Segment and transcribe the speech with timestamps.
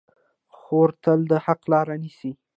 [0.57, 2.31] خور تل د حق لاره نیسي.